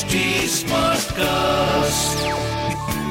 [0.00, 0.18] HD
[0.50, 2.20] Smartcast.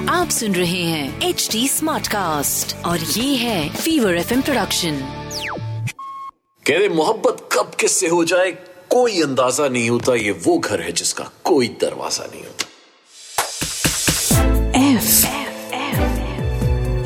[0.10, 4.98] आप सुन रहे हैं एच डी स्मार्ट कास्ट और ये है फीवर एफ़ प्रोडक्शन
[6.66, 8.52] कहते मोहब्बत कब किससे हो जाए
[8.90, 12.66] कोई अंदाज़ा नहीं होता ये वो घर है जिसका कोई दरवाज़ा नहीं होता।
[14.80, 15.26] एफ़
[15.84, 16.04] एफ़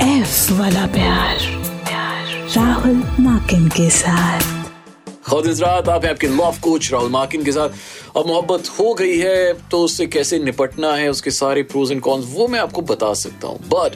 [0.09, 1.38] एफ़ वाला प्यार,
[1.86, 2.23] प्यार
[2.57, 4.62] राहुल माकिन के साथ।
[5.34, 7.70] खुद रात आप आपके लव कोच राहुल माकिन के साथ।
[8.18, 12.26] अब मोहब्बत हो गई है तो उससे कैसे निपटना है, उसके सारे प्रोज एंड कॉन्स
[12.30, 13.95] वो मैं आपको बता सकता हूँ। बट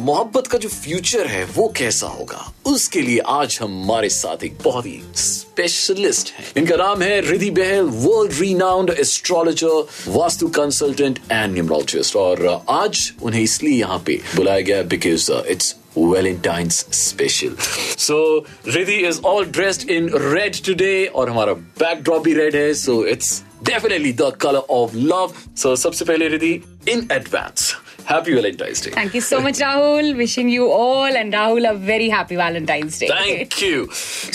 [0.00, 2.52] मोहब्बत का जो फ्यूचर है, वो कैसा होगा?
[2.66, 7.88] उसके लिए आज हमारे साथ एक बहुत ही स्पेशलिस्ट हैं। इनका नाम है Ridhi Bahl
[8.04, 14.82] world renowned astrologer vastu consultant and numerologist और आज उन्हें इसलिए यहाँ पे बुलाया गया
[14.94, 17.56] because it's Valentine's special.
[17.96, 23.02] So Riddhi is all dressed in red today और हमारा backdrop भी red है so
[23.14, 25.34] it's definitely the color of love.
[25.54, 26.54] So सबसे पहले Ridhi
[26.88, 27.74] in advance
[28.06, 28.90] happy Valentine's Day.
[28.90, 30.16] Thank you so much, Rahul.
[30.16, 33.08] Wishing you all and Rahul a very happy Valentine's Day.
[33.08, 33.88] Thank you.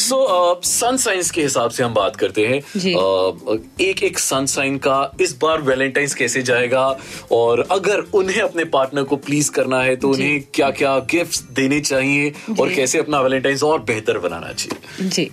[0.06, 4.46] So uh, sun signs के हिसाब से हम बात करते हैं uh, एक एक सन
[4.56, 6.86] साइन का इस बार वैलेंटाइंस कैसे जाएगा
[7.32, 11.80] और अगर उन्हें अपने पार्टनर को प्लीज़ करना है तो उन्हें क्या क्या गिफ्ट्स देने
[11.82, 15.30] चाहिए और कैसे अपना वैलेंटाइंस और बेहतर बनाना चाहिए जी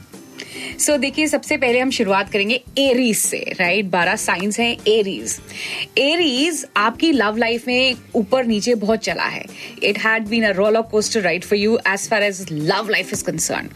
[0.78, 5.40] सो so, देखिए सबसे पहले हम शुरुआत करेंगे एरीज से राइट बारह साइंस हैं एरीज
[5.98, 9.44] एरीज आपकी लव लाइफ में ऊपर नीचे बहुत चला है.
[9.82, 13.12] It had been a roll roller coaster right for you as far as love life
[13.12, 13.68] is concern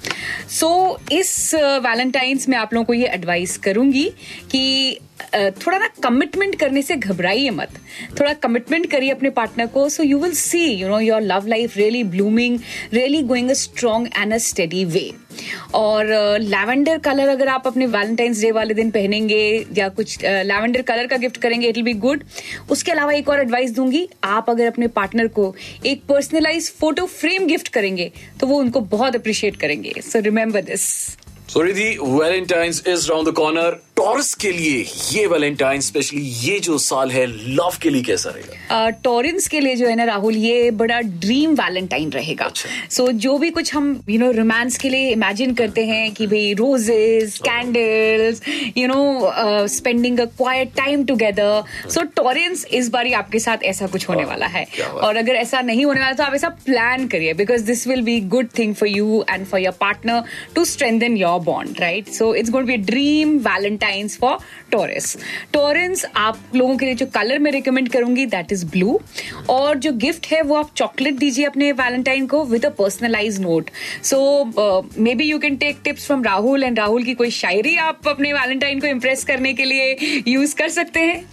[0.48, 4.12] so इस वैलेंटाइंस में आप लोगों को ये एडवाइस करूँगी
[4.50, 4.98] कि
[5.34, 7.78] थोड़ा ना कमिटमेंट करने से घबराइए मत।
[8.20, 11.76] थोड़ा कमिटमेंट करिए अपने पार्टनर को so you will see you know your love life
[11.76, 12.58] really blooming
[12.94, 15.10] really going a strong and a steady way
[15.74, 16.06] और
[16.40, 20.86] लैवेंडर uh, कलर अगर आप अपने वैलेंटाइंस डे वाले दिन पहनेंगे या कुछ लैवेंडर uh,
[20.86, 22.24] कलर का गिफ्ट करेंगे इट विल बी गुड
[22.70, 25.54] उसके अलावा एक और एडवाइस दूँगी आप अगर अपने पार्टनर को
[25.86, 28.10] एक पर्सनलाइज फ़ोटो फ्रेम गिफ्ट करेंगे
[28.40, 30.82] तो वो उनको बहुत अप्रिशिएट करेंगे। So remember this
[31.48, 34.78] so Ridhi Valentine's is round the corner Taurus के लिए
[35.12, 38.88] ये वैलेंटाइन स्पेशली ये जो साल है लव के लिए कैसा रहेगा?
[39.04, 43.06] टॉरेंस के लिए जो है ना राहुल ये बड़ा ड्रीम वैलेंटाइन रहेगा। सो अच्छा। सो
[43.24, 47.38] जो भी कुछ हम यू नो रोमांस के लिए इमेजिन करते हैं कि भाई roses
[47.44, 48.42] candles
[48.76, 53.86] you know spending a quiet time together so Taureans इस बार ही आपके साथ ऐसा
[53.94, 57.34] कुछ होने वाला है। और अगर ऐसा नहीं होने वाला तो आप ऐसा प्लान करिए
[57.34, 60.22] because this will be good thing for you and for your partner
[60.54, 63.38] to strengthen your bond right so it's going be dream
[63.92, 64.36] Valentine's for
[64.70, 65.16] Taurus
[65.52, 69.00] Taureans आप लोगों के लिए जो कलर मैं रिकमेंड करूँगी दैट इज़ ब्लू
[69.50, 73.70] और जो gift है वो आप चॉकलेट दीजिए अपने वैलेंटाइन को with a personalise note
[74.04, 74.20] so
[74.98, 78.32] may be you can take tips from Rahul and Rahul की कोई शायरी आप अपने
[78.32, 81.24] वैलेंटाइन को इम्प्रेस करने के लिए यूज़ कर सकते हैं?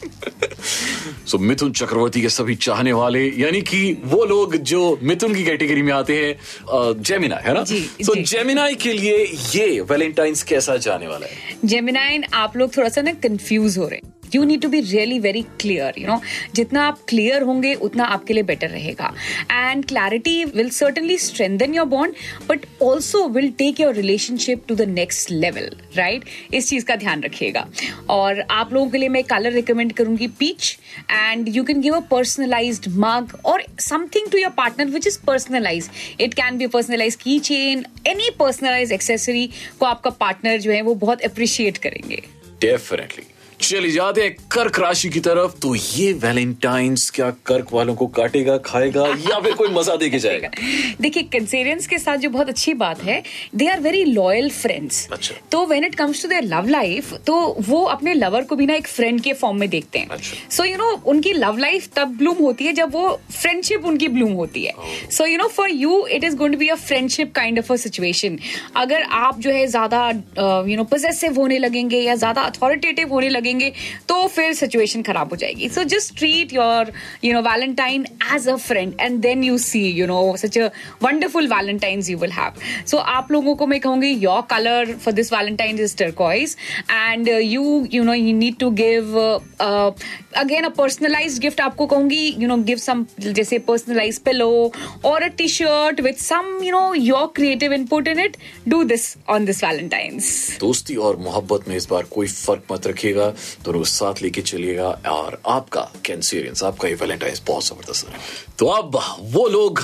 [1.25, 5.43] सो so, मिथुन चक्रवर्ती के सभी चाहने वाले यानी कि वो लोग जो मिथुन की
[5.43, 7.63] कैटेगरी में आते हैं जेमिना है ना?
[7.63, 9.17] सो जी। जेमिनाई के लिए
[9.55, 11.57] ये वैलेंटाइंस कैसा जाने वाला है?
[11.65, 15.17] जेमिनाइन आप लोग थोड़ा सा ना कंफ्यूज हो रहे हैं। You need to be really
[15.19, 16.19] very clear you know
[16.55, 19.13] जितना आप क्लियर होंगे, उतना आपके लिए बेटर रहेगा।
[19.51, 22.13] And clarity will certainly strengthen your bond
[22.49, 27.23] but also will take your relationship to the next level right इस चीज़ का ध्यान
[27.23, 27.67] रखिएगा।
[28.09, 30.77] और आप लोगों के लिए मैं कलर रिकमेंड करूँगी peach
[31.11, 35.89] and you can give a personalise mug और something to your partner which is personalise
[36.19, 39.49] it can be personalise key chain any personalise accessory
[39.79, 42.23] को आपका पार्टनर जो है वो बहुत अप्रिशिएट करेंगे।
[42.59, 43.27] Definitely.
[43.61, 48.57] चलिए जाते हैं कर्क राशि की तरफ़। तो ये वैलेंटाइंस क्या कर्क वालों को काटेगा
[48.65, 50.49] खाएगा या फिर कोई मज़ा दे के जाएगा?
[51.01, 53.21] देखिए कंसेरियंस के साथ जो बहुत अच्छी बात है
[53.55, 57.35] they are very loyal friends अच्छा। तो when it comes to their love life तो
[57.67, 60.17] वो अपने लवर को भी ना एक फ्रेंड के फॉर्म में देखते हैं।
[60.49, 64.31] सो यू नो उनकी लव लाइफ तब ब्लूम होती है जब वो फ्रेंडशिप उनकी ब्लूम
[64.33, 64.73] होती है।
[65.11, 67.75] So you know for you it is going to be a friendship kind of a
[67.77, 68.39] situation
[68.77, 70.07] अगर आप जो है ज़्यादा
[70.69, 73.47] यू नो पोजेसिव होने लगेंगे या ज़्यादा अथॉरिटेटिव होने लगेंगे
[74.09, 76.91] तो फिर सिचुएशन खराब हो जाएगी। So just treat your
[77.23, 80.69] you know Valentine as a friend and then you see you know such a
[81.03, 85.33] wonderful Valentine's you will have so आप लोगों को मैं कहूँगी your colour for this
[85.33, 86.55] Valentine is turquoise
[86.91, 89.17] and you you know you need to give
[90.37, 94.71] again a personalise gift आपको कहूँगी you know give some जैसे personalise pillow
[95.05, 98.37] और a T shirt with some you know your creative input in it
[98.67, 103.33] do this on this Valentine's दोस्ती और मोहब्बत में इस बार कोई फ़र्क मत रखिएगा।
[103.65, 108.19] दोनों को साथ लेके चलिएगा और आपका कैंसेरियंस, आपका ये वैलेंटाइंस बहुत ज़बरदस्त है।
[108.59, 108.99] तो अब
[109.33, 109.81] वो लोग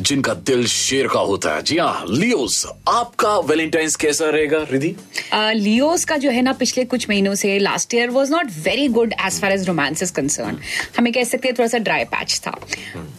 [0.00, 4.94] जिनका दिल शेर का होता है, जी हाँ लियोस आपका वैलेंटाइंस कैसा रहेगा रिधि
[5.34, 9.12] लियोस का जो है ना, पिछले कुछ महीनों से last year was not very good
[9.26, 10.58] as far as romance is concern
[10.98, 12.54] हमें कह सकते हैं थोड़ा सा ड्राई पैच था।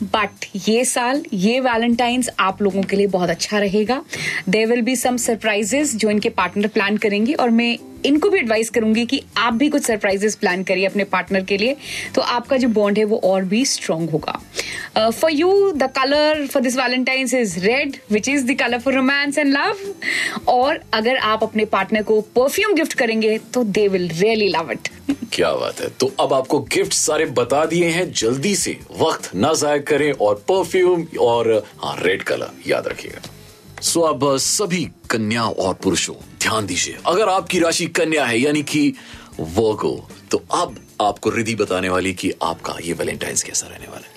[0.03, 4.01] बट ये साल, ये वैलेंटाइंस आप लोगों के लिए बहुत अच्छा रहेगा।
[4.50, 8.69] There will be some surprises जो इनके पार्टनर प्लान करेंगे और मैं इनको भी एडवाइस
[8.69, 11.75] करूँगी कि आप भी कुछ सरप्राइजेस प्लान करिए अपने पार्टनर के लिए।
[12.16, 14.40] तो आपका जो बॉन्ड है वो और भी स्ट्रांग होगा।
[15.10, 19.38] For you the colour for this Valentine's is red which is the colour for romance
[19.38, 24.50] and love और अगर आप अपने पार्टनर को परफ्यूम गिफ्ट करेंगे तो they will really
[24.50, 24.90] love it
[25.34, 29.54] क्या बात है। तो अब आपको गिफ्ट सारे बता दिए हैं, जल्दी से वक्त ना
[29.54, 31.51] जाया करें और परफ्यूम और
[31.84, 33.22] हाँ रेड कलर याद रखिएगा।
[33.81, 38.94] सो अब, सभी कन्या और पुरुषों ध्यान दीजिए। अगर आपकी राशि कन्या है, यानी कि
[39.39, 44.08] वर्गो तो अब आपको रिधि बताने वाली कि आपका ये वैलेंटाइंस कैसा रहने वाला है।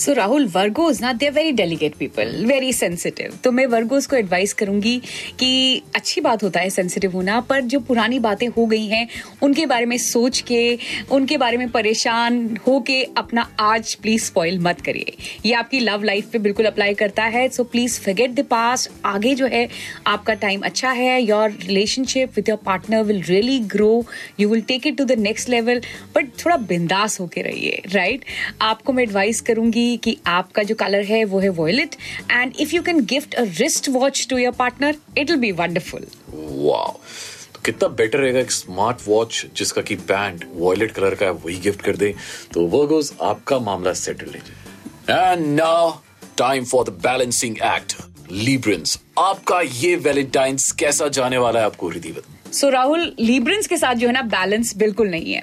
[0.00, 4.52] सो राहुल वर्गोज ना they very delicate people very sensitive तो मैं वर्गोज को एडवाइस
[4.54, 4.96] करूँगी
[5.40, 9.08] कि अच्छी बात होता है सेंसिटिव होना, पर जो पुरानी बातें हो गई हैं,
[9.42, 10.78] उनके बारे में सोच के,
[11.10, 15.16] उनके बारे में परेशान हो के अपना आज प्लीज़ स्पॉइल मत करिए।
[15.46, 19.34] ये आपकी लव लाइफ पे बिल्कुल अप्लाई करता है so please forget the past आगे
[19.34, 19.68] जो है,
[20.06, 23.92] आपका टाइम अच्छा है your relationship with your partner will really grow
[24.40, 25.80] you will take it to the next level
[26.14, 28.62] but थोड़ा बिंदास होके रहिए राइट right?
[28.62, 31.96] आपको मैं एडवाइस करूँगी कि आपका जो कलर है वो है violet
[32.30, 36.06] and if you can gift a wrist watch to your partner it will be wonderful
[36.32, 36.98] wow
[37.64, 41.82] कितना बेटर रहेगा एक स्मार्ट वॉच जिसका की बैंड वॉयलेट कलर का है वही गिफ्ट
[41.82, 42.14] कर दे।
[42.54, 45.90] तो वर्गोस आपका मामला सेटल लीजिए and now
[46.38, 47.96] time for the balancing act
[48.32, 53.76] Librans आपका ये वैलेंटाइंस कैसा जाने वाला है आपको रिधि बता। सो राहुल लिब्रेंस के
[53.76, 55.42] साथ जो है ना बैलेंस बिल्कुल नहीं है।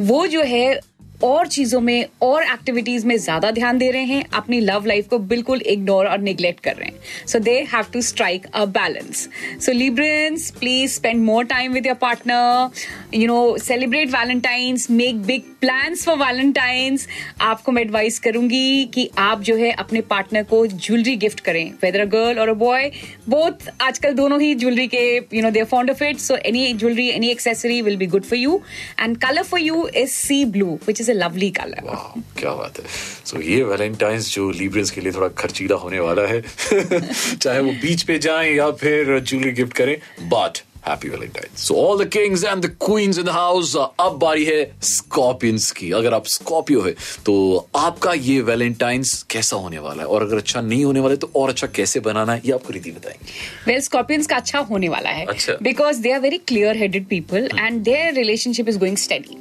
[0.00, 0.80] वो जो है
[1.24, 5.18] और चीज़ों में, और एक्टिविटीज़ में ज़्यादा ध्यान दे रहे हैं, अपनी लव लाइफ को
[5.28, 9.28] बिल्कुल इग्नोर और निग्लेक्ट कर रहे हैं। So they have to strike a balance
[9.66, 15.42] so Librans please spend more time with your partner you know celebrate Valentine's make big
[15.60, 17.06] plans for Valentine's
[17.40, 22.00] आपको मैं एडवाइस करूँगी कि आप जो है अपने पार्टनर को ज्वेलरी गिफ्ट करें वेदर
[22.00, 22.90] अ गर्ल और अ बॉय
[23.28, 27.08] बोथ आजकल दोनों ही ज्वेलरी के you know they fond of it so any jewellery
[27.10, 28.60] any accessory will be good for you
[29.00, 32.78] and colour for you is sea blue which is a lovely colour वाह क्या बात
[32.78, 32.84] है।
[33.24, 36.40] So so, ये Valentine's जो Librans के लिए थोड़ा खर्चीला होने वाला है
[37.36, 39.96] चाहे वो बीच पे जाएँ या फिर ज्वेलरी गिफ्ट करें
[40.28, 44.44] but happy Valentine so all the kings and the queens in the house अब बारी
[44.44, 46.92] है स्कॉर्पियंस की। अगर आप स्कॉर्पियो है
[47.26, 47.34] तो
[47.76, 50.08] आपका ये वैलेंटाइंस कैसा होने वाला है?
[50.08, 52.72] और अगर अच्छा नहीं होने वाला है तो और अच्छा कैसे बनाना है ये आपको
[52.72, 53.26] रीति बताएँगे।
[53.66, 55.26] वेल स्कॉर्पियंस का अच्छा होने वाला है।
[55.62, 59.36] Because they are very clear headed people and their relationship is going steady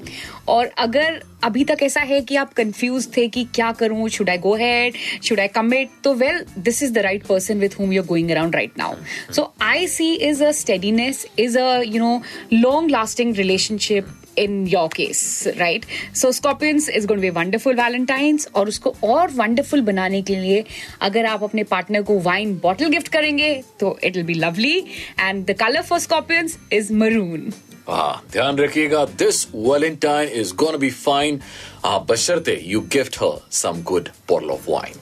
[0.47, 4.37] और अगर अभी तक ऐसा है कि आप कंफ्यूज थे कि क्या करूँ should I
[4.37, 4.93] go ahead
[5.23, 8.31] should I commit तो well this is the right person with whom you are going
[8.31, 8.95] around right now
[9.33, 12.21] so I see is a steadiness is a you know
[12.53, 14.07] long lasting relationship
[14.37, 15.85] in your case right
[16.15, 20.63] so Scorpions is gonna way wonderful Valentine's और उसको और wonderful बनाने के लिए
[21.01, 24.77] अगर आप अपने partner को वाइन बॉटल गिफ्ट करेंगे तो it will be lovely
[25.19, 27.49] and the colour for Scorpions is maroon
[27.87, 31.39] हाँ ध्यान रखिएगा this Valentine is gonna be fine
[32.09, 34.93] बशर्ते you gift her some good bottle of wine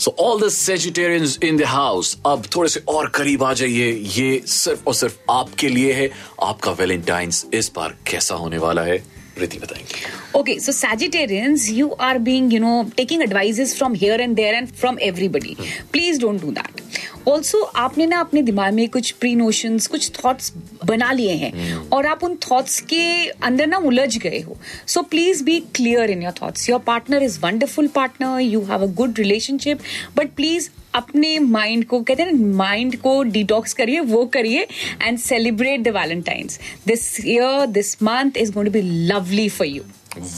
[0.00, 4.42] so all the Sagittarians in the house अब थोड़े से और करीब आ जाइए। ये
[4.46, 6.10] सिर्फ़ और सिर्फ़ आपके लिए है।
[6.42, 9.02] आपका वैलेंटाइंस इस बार कैसा होने वाला है?
[9.38, 14.36] रिति बताएँगे। Okay, so Sagittarians, you are being, you know, taking advices from here and
[14.36, 15.56] there and from everybody.
[15.96, 16.79] Please don't do that.
[17.28, 20.52] Also आपने ना अपने दिमाग में कुछ प्री नोशंस कुछ थॉट्स
[20.84, 25.44] बना लिए हैं और आप उन थॉट्स के अंदर ना उलझ गए हो। So please
[25.44, 29.80] be clear in your thoughts your partner is wonderful partner you have a good relationship
[30.16, 34.66] but please अपने माइंड को कहते हैं ना माइंड को डिटॉक्स करिए वो करिए
[35.02, 39.82] and celebrate the Valentine's this year this month is going to be lovely for you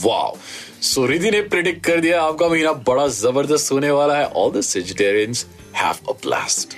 [0.03, 0.35] wow
[0.81, 4.25] so Ridhi ने प्रिडिक्ट कर दिया आपका महीना बड़ा ज़बरदस्त होने वाला है.
[4.25, 5.45] All the Sagittarians
[5.75, 6.77] have a blast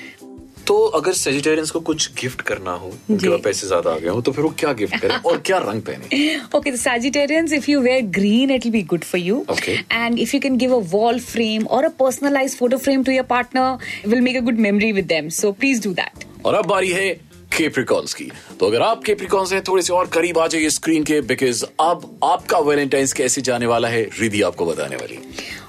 [0.68, 4.32] तो अगर सेजिटेरियंस को कुछ गिफ्ट करना हो उनके पैसे ज़्यादा आ गए हो तो
[4.32, 5.16] फिर वो क्या गिफ्ट करें?
[5.16, 6.38] और क्या रंग पहने?
[6.56, 9.46] Okay the Sagittarians if you wear green it will be good for you
[9.92, 13.26] and if you can give a wall frame और a personalise photo frame to your
[13.26, 16.92] partner will make a good memory with them so please do that और अब बारी
[16.92, 17.10] है
[17.58, 21.20] Capricorns की। तो अगर आप Capricorns हैं थोड़े से और करीब आ जाइए स्क्रीन के
[21.24, 25.20] बिकॉज़ अब आपका वेलेंटाइंस कैसे जाने वाला है रिधि आपको बताने वाली।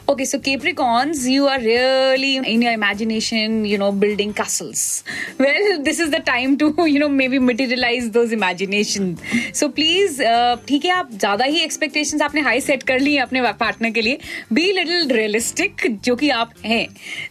[0.08, 5.02] Okay, so Capricorns, you are really in your imagination, you know, building castles.
[5.36, 9.18] Well, this is the time to, you know, maybe materialize those imagination.
[9.52, 13.22] So please, uh, ठीक है आप ज़्यादा ही expectations आपने high set कर ली हैं
[13.22, 14.18] अपने partner के लिए
[14.58, 16.86] be little realistic जो कि आप हैं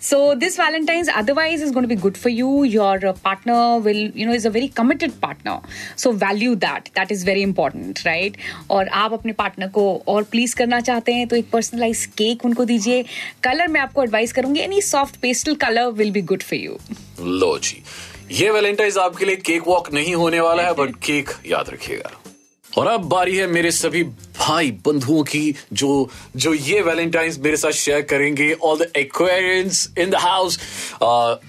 [0.09, 4.03] so this Valentine's otherwise is going to be good for you your uh, partner will
[4.21, 5.55] you know is a very committed partner
[5.95, 8.37] so value that that is very important right
[8.69, 12.64] और आप अपने partner को और please करना चाहते हैं तो एक पर्सनलाइज केक उनको
[12.65, 13.03] दीजिए।
[13.43, 16.77] कलर मैं आपको एडवाइस करूँगी any soft pastel colour will be good for you
[17.21, 17.81] लो जी।
[18.31, 22.11] ये वेलेंटाइज आपके लिए केक वॉक नहीं होने वाला है बट केक याद रखिएगा।
[22.77, 24.03] और अब बारी है मेरे सभी
[24.39, 25.89] भाई बंधुओं की जो
[26.35, 30.57] जो ये वैलेंटाइंस मेरे साथ शेयर करेंगे all the Aquarians in the house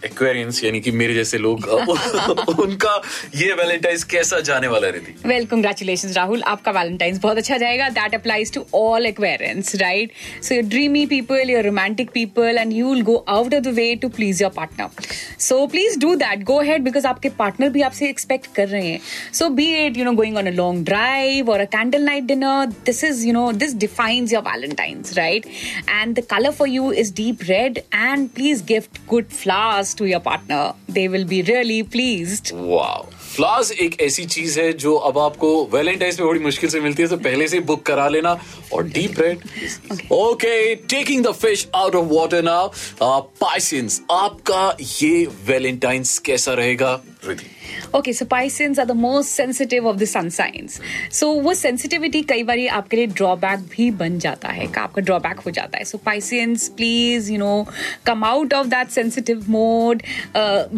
[0.05, 3.01] Aquarians यानी कि मेरे जैसे लोग uh, उनका
[3.37, 5.15] ये वैलेंटाइंस कैसा जाने वाला रिद्धि?
[5.29, 7.89] वेल कंग्रेचुलेशन राहुल आपका वैलेंटाइंस बहुत अच्छा जाएगा.
[7.89, 10.13] That applies to all Aquarians right
[10.43, 13.95] so your dreamy people your romantic people and you will go out of the way
[13.95, 15.05] to please your partner
[15.41, 19.01] so please do that go ahead because आपके partner भी आपसे expect कर रहे हैं.
[19.33, 22.75] So be it you know going on a long drive और a candle night dinner
[22.90, 25.48] this is you know this defines your valentines right
[26.00, 30.22] and the color for you is deep red and please gift good flowers to your
[30.30, 30.62] partner
[31.00, 36.20] they will be really pleased wow flowers एक ऐसी चीज है जो अब आपको Valentine's
[36.20, 38.32] में बड़ी मुश्किल से मिलती है तो पहले से बुक करा लेना
[38.74, 39.44] और deep red
[40.12, 40.54] okay
[40.94, 42.68] taking the fish out of water now
[43.42, 47.47] Pisceans आपका ये वैलेंटाइंस कैसा रहेगा Ridhi
[47.95, 50.81] okay so Pisceans are the most sensitive of the sun signs
[51.13, 55.51] so वो सेंसिटिविटी कई बार आपके लिए ड्रॉबैक भी बन जाता है आपका ड्रॉबैक हो
[55.51, 57.67] जाता है। So Pisceans please you know
[58.07, 60.03] come out of that sensitive mode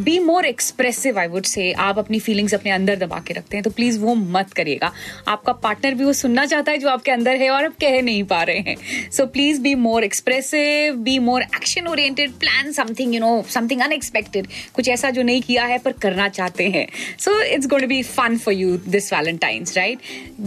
[0.04, 3.64] be more expressive I would say आप अपनी फीलिंग्स अपने अंदर दबा के रखते हैं
[3.64, 4.92] तो प्लीज़ वो मत करिएगा।
[5.28, 8.22] आपका पार्टनर भी वो सुनना चाहता है जो आपके अंदर है और आप कह नहीं
[8.24, 13.20] पा रहे हैं। So please be more expressive be more action oriented plan something you
[13.20, 16.86] know something unexpected कुछ ऐसा जो नहीं किया है, पर करना चाहते हैं।
[17.18, 19.98] So it's going to be fun for you this Valentine's right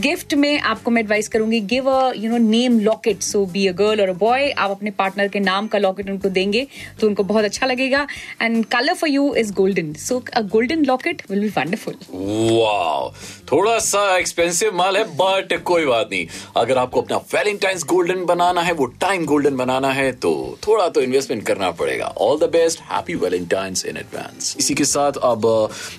[0.02, 3.72] gift में आपको मैं एडवाइस करूँगी give a you know name locket so be a
[3.82, 6.66] girl और अ बॉय आप अपने पार्टनर के नाम का लॉकेट उनको देंगे
[7.02, 8.06] तो उनको बहुत अच्छा लगेगा।
[8.42, 13.10] And colour for you is golden so a golden locket will be wonderful wow
[13.52, 16.26] थोड़ा सा एक्सपेंसिव माल है बट कोई बात नहीं।
[16.58, 20.32] अगर आपको अपना वैलेंटाइंस गोल्डन बनाना है, वो टाइम गोल्डन बनाना है तो
[20.68, 25.18] थोड़ा तो इन्वेस्टमेंट करना पड़ेगा। All the best happy Valentine's in advance इसी के साथ
[25.24, 25.48] अब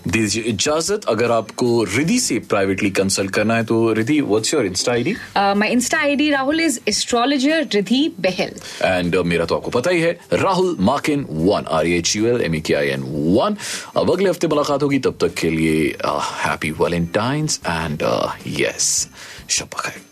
[0.09, 4.93] दीजिए इजाज़त। अगर आपको रिधि से प्राइवेटली कंसल्ट करना है तो Ridhi what's your insta
[4.93, 8.55] ID my insta I D Rahul is astrologer Ridhi Bahl.
[8.83, 12.55] And मेरा तो आपको पता ही है Rahul Makin one R H U L M
[12.55, 13.03] A K I N
[13.37, 13.57] one
[13.97, 15.83] अब अगले हफ़्ते मुलाकात होगी तब तक के लिए
[16.45, 18.03] हैप्पी वैलेंटाइंस एंड
[18.61, 19.09] यस
[19.51, 20.12] शब खैर